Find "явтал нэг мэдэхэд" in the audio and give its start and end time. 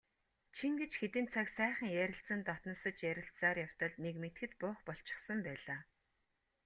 3.65-4.51